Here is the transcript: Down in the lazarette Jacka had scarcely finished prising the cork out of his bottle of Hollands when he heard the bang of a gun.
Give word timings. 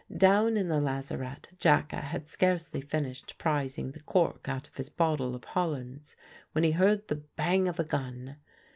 Down 0.17 0.57
in 0.57 0.67
the 0.67 0.79
lazarette 0.81 1.49
Jacka 1.59 1.97
had 1.97 2.27
scarcely 2.27 2.81
finished 2.81 3.37
prising 3.37 3.91
the 3.91 3.99
cork 3.99 4.49
out 4.49 4.67
of 4.67 4.77
his 4.77 4.89
bottle 4.89 5.35
of 5.35 5.43
Hollands 5.43 6.15
when 6.53 6.63
he 6.63 6.71
heard 6.71 7.07
the 7.07 7.17
bang 7.37 7.67
of 7.67 7.79
a 7.79 7.83
gun. 7.83 8.37